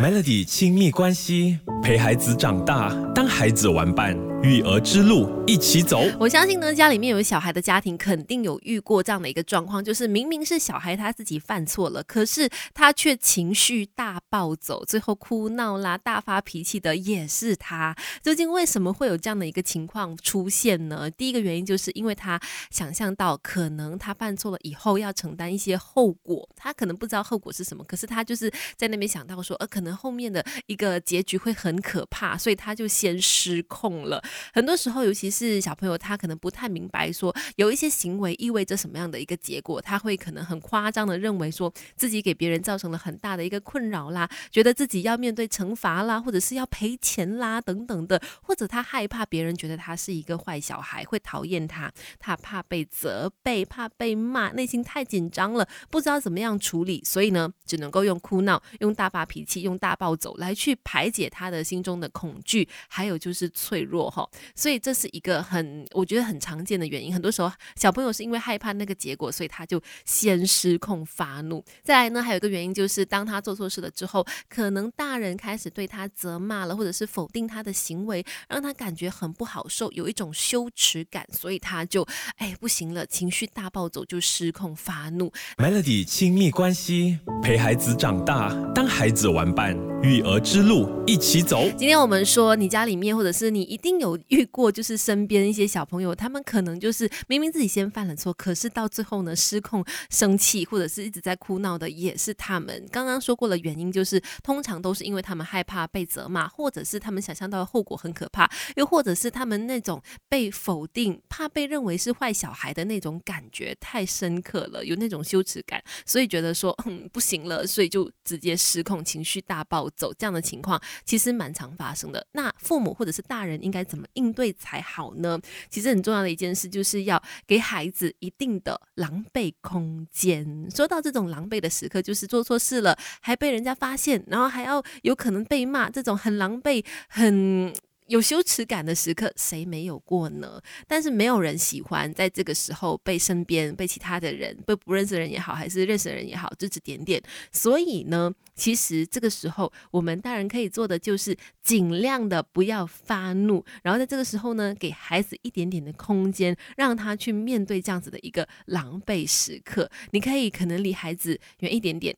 [0.00, 6.00] Melody 亲密关系，陪孩子长大，当孩子玩伴，育儿之路一起走。
[6.18, 17.94] 我相信呢，家里面有小孩的家庭，肯定有遇过这样的一个状况，就是明明是小孩他自己犯错了，可是他却情绪大暴走，最后哭闹啦、大发脾气的也是他。
[18.22, 21.10] 究竟为什么会有这样的一个情况出现呢？
[21.10, 29.90] 第一个原因就是因为他想象到可能他犯错了以后要承担一些后果，他可能不知道后果是什么，可是他就是在那边想到说，呃，可能。
[29.90, 34.22] 后面的一个结局会很可怕，所以他就先失控了。
[34.52, 59.80] 很多时候，尤其是小朋友，他可能不太明白说有一些行为意味着什么样的一个结果，他会可能很夸张的认为说自己给别人造成了很大的一个困扰啦，觉得自己要面对惩罚啦，或者是要赔钱啦等等的，或者他害怕别人觉得他是一个坏小孩，会讨厌他，他怕被责备，怕被骂，内心太紧张了，不知道怎么样处理，所以呢，只能够用哭闹，用大发脾气，用。
[59.80, 64.19] 大暴走来去排解他的心中的恐惧，还有就是脆弱哈，
[64.54, 67.12] 所以这是一个很我觉得很常见的原因。
[67.12, 71.64] 很多时候小朋友是因为害怕那个结果，所以他就先失控发怒。
[71.82, 85.32] 再来呢，还有一个原因就是当他做错事了之后，可能大人开始对他责骂了，或者是否定他的行为，让他感觉很不好受，有一种羞耻感，所以他就哎不行了，情绪大暴走，就失控发怒。
[85.56, 89.89] Melody 亲密关系，陪孩子长大，当孩子玩伴。
[90.02, 91.68] 育儿之路一起走。
[91.76, 102.86] 今天我们说，你家里面或者是你一定有遇过，就是身边一些小朋友，他们可能就是明明自己先犯了错，可是到最后呢失控生气，或者是一直在哭闹的，也是他们。
[102.90, 119.60] 刚刚说过的，原因就是通常都是因为他们害怕被责骂，或者是他们想象到的后果很可怕，又或者是他们那种被否定、怕被认为是坏小孩的那种感觉太深刻了，有那种羞耻感，所以觉得说嗯不行了，所以就直接失控，情绪大。
[119.64, 122.26] 爆走这样的情况其实蛮常发生的。
[122.32, 125.38] 那父母或者是大人应该怎么应对才好呢？
[125.68, 130.68] 其实很重要的一件事就是要给孩子一定的狼狈空间。
[130.74, 137.72] 说到这种狼狈的时刻，就是做错事了还被人家发现，然后还要有可能被骂，这种很狼狈、很。
[138.10, 140.60] 有羞耻感的时刻，谁没有过呢？
[140.88, 147.22] 但是没有人喜欢在这个时候被身边、被其他的人、被不认识的人也好，还是认识的人也好指指点点。
[147.52, 159.88] 所以呢，其实这个时候我们大人可以做的就是尽量的不要发怒，然后在这个时候呢，给孩子一点点的空间，让他去面对这样子的一个狼狈时刻。
[160.10, 162.16] 你可以可能离孩子远一点点，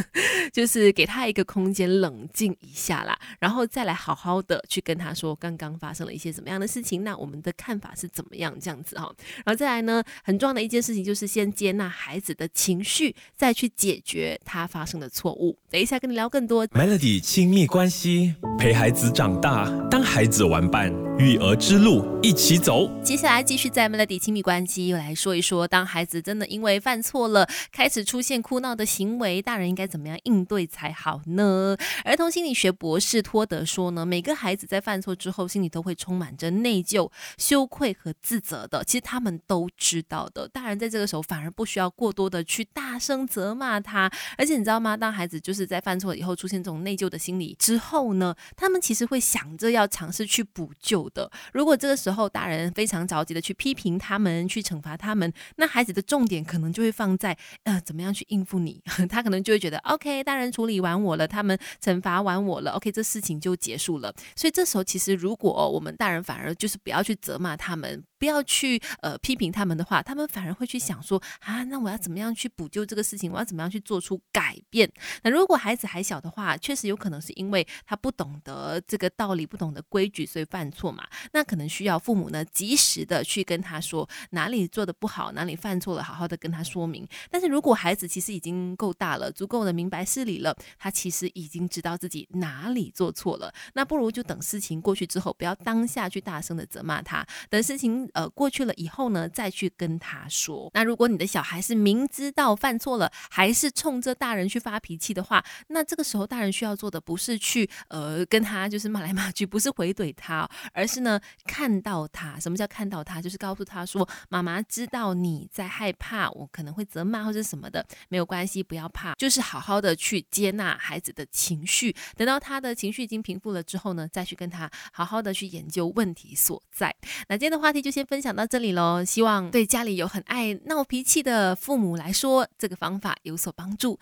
[0.52, 5.29] 就是给他一个空间，冷静一下啦，然后再来好好的去跟他说。
[5.34, 7.04] 刚刚发生了一些怎么样的事情？
[7.04, 8.56] 那我们的看法是怎么样？
[8.60, 9.12] 这样子哈，
[9.44, 15.56] 然后再来呢，很重要的一件事情就是先接纳孩子的情绪，再去解决他发生的错误。
[15.70, 16.66] 等一下跟你聊更多。
[16.68, 22.90] Melody 亲密关系，陪孩子长大，当孩子玩伴，育儿之路一起走。
[23.02, 31.76] 接下来继续在 Melody 亲密关系又来说一说，当孩子真的因为犯错了，开始出现哭闹的行为，大人应该怎么样应对才好呢？
[32.04, 35.10] 儿童心理学博士托德说呢，每个孩子在犯错。
[35.20, 38.82] 之后心里都会充满着内疚、羞愧和自责的。
[38.82, 40.48] 其实他们都知道的。
[40.48, 44.10] 大人在这个时候反而不需要过多的去大声责骂他。
[44.38, 44.96] 而且你知道吗？
[44.96, 51.30] 当孩子就是在犯错以后出现这种内疚的心理之后呢，他们其实会想着要尝试去补救的。
[51.52, 58.80] 如果这个时候大人非常着急的去批评他们、去惩罚他们，那孩子的重点可能就会放在呃怎么样去应付你。
[59.10, 64.14] 他可能就会觉得 OK，大人处理完我了，他们惩罚完我了，OK，这事情就结束了。
[64.34, 65.09] 所以这时候其实。
[65.14, 68.04] 如果我们大人反而就是不要去责骂他们。
[68.20, 73.32] 不要去呃批评他们的话，他们反而会去想说啊，那我要怎么样去补救这个事情？
[73.32, 74.92] 我要怎么样去做出改变？
[75.22, 81.08] 那如果孩子还小的话，确实有可能是因为他不懂得这个道理，不懂得规矩，所以犯错嘛。
[81.32, 87.08] 那可能需要父母呢及时的去跟他说哪里做的不好，哪里犯错了，好好的跟他说明。
[87.30, 98.09] 但是如果孩子其实已经够大了，足够的明白事理了，他其实已经知道自己哪里做错了，那不如就等事情过去之后，不要当下去大声的责骂他，等事情。
[98.14, 100.70] 呃，过去了以后呢，再去跟他说。
[100.74, 112.38] 那如果你的小孩是明知道犯错了，还是冲着大人去发脾气的话，那这个时候大人需要做的不是去呃跟他就是骂来骂去，不是回怼他，而是呢看到他。
[112.40, 113.22] 什么叫看到他？
[113.22, 121.94] 就是告诉他说，妈妈知道你在害怕，我可能会责骂或者什么的，没有关系，不要怕，就是好好的去接纳孩子的情绪。
[122.16, 126.94] 等到他的情绪已经平复了之后呢，再去跟他好好的去研究问题所在。
[127.28, 127.99] 那今天的话题就先。
[128.04, 133.98] 分享到这里喽，希望对家里有很爱闹脾气的父母来说，这个方法有所帮助。